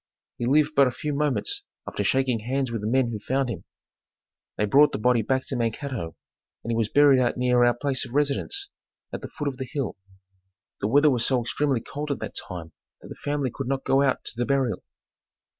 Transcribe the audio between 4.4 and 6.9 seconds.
They brought the body back to Mankato and he was